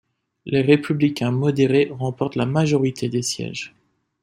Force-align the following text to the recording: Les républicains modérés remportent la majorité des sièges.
Les 0.47 0.63
républicains 0.63 1.29
modérés 1.29 1.89
remportent 1.91 2.35
la 2.35 2.47
majorité 2.47 3.07
des 3.07 3.21
sièges. 3.21 3.75